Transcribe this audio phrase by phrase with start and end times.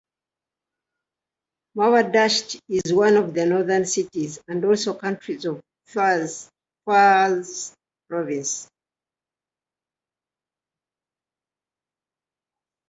[1.77, 6.49] Marvdasht is one of the northern cities and also counties of Fars
[6.87, 8.67] province.